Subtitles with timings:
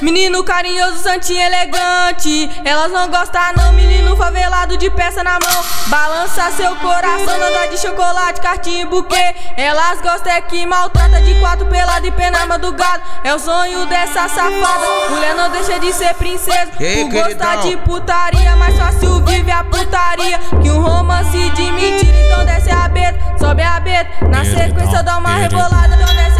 [0.00, 2.50] Menino carinhoso, santinho elegante.
[2.64, 5.64] Elas não gostam, não, menino favelado de peça na mão.
[5.86, 9.34] Balança seu coração, nada de chocolate, cartinha e buquê.
[9.56, 13.02] Elas gostam é que maltrata de quatro pelado e pena madrugada.
[13.24, 14.86] É o sonho dessa safada.
[15.10, 16.70] Mulher não deixa de ser princesa.
[16.76, 20.38] Por gostar de putaria, mais fácil vive a putaria.
[20.62, 24.26] Que um romance de mentira, então desce a beta, sobe a beta.
[24.28, 26.37] Na sequência dá uma rebolada, então desce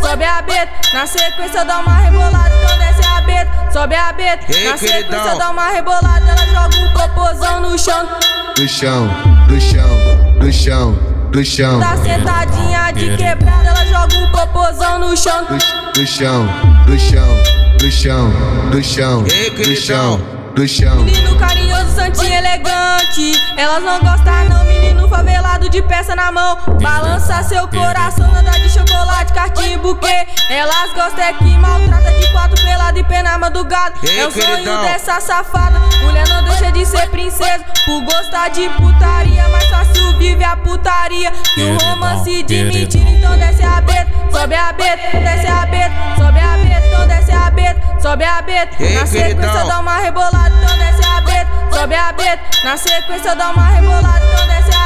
[0.00, 0.72] sobe a beta.
[0.92, 4.46] Na sequência dá uma rebolada, então desce a beta, sobe a beta.
[4.64, 8.08] Na sequência dá uma rebolada, ela joga o popozão no chão.
[8.56, 9.08] Do chão,
[9.46, 10.98] do chão, do chão,
[11.30, 11.80] do chão.
[11.80, 15.44] Tá sentadinha de quebrada, ela joga o popozão no chão.
[15.44, 15.58] Do,
[15.92, 16.46] do chão,
[16.86, 17.42] do chão,
[17.78, 18.32] do chão,
[18.70, 20.96] do chão, do chão do chão.
[21.04, 23.32] Menino carinhoso, santinho elegante.
[23.56, 24.79] Elas não gostam, não, menino
[25.10, 26.56] favelado de peça na mão.
[26.80, 30.26] Balança seu coração, nada de chocolate, cartinha e buquê.
[30.48, 33.94] Elas gostam é que maltrata de quatro pelado e pena madrugada.
[34.08, 35.78] É o sonho dessa safada.
[36.02, 37.64] Mulher não deixa de ser princesa.
[37.84, 41.32] Por gostar de putaria, mais fácil vive a putaria.
[41.54, 45.94] Que um romance de mentira, então desce a beta, sobe a beta, desce a beta,
[46.16, 48.76] sobe a beta, então desce a beta, sobe a beta.
[48.94, 52.42] Na sequência dá uma rebolada então desce a beta, sobe a beta.
[52.64, 54.79] Na sequência dá uma rebolada, então desce a beta,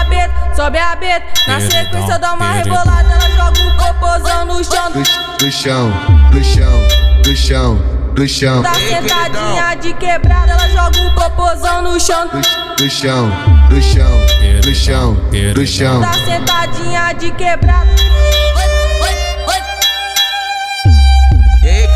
[0.55, 1.27] sobe a beta.
[1.47, 4.91] Na sequência dá uma rebolada, ela joga o popozão no chão.
[4.93, 5.03] Do,
[5.39, 5.93] do chão,
[6.31, 6.89] do chão,
[7.23, 7.83] do chão,
[8.15, 8.63] do chão.
[8.63, 12.29] Tá sentadinha de quebrada, ela joga o popozão no chão.
[12.29, 12.41] Do,
[12.77, 13.31] do chão,
[13.69, 14.27] do chão,
[14.63, 15.15] do chão,
[15.55, 16.01] do chão.
[16.01, 17.95] Tá sentadinha de quebrada.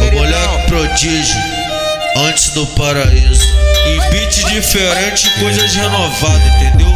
[0.01, 1.41] O moleque prodígio
[2.17, 3.47] antes do paraíso.
[3.87, 6.88] Em beat diferente, coisas renovadas, entendeu?